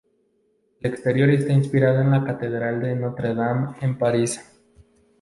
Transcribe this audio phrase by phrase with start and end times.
[0.79, 4.43] El exterior está inspirado en la Catedral de Notre Dame en París.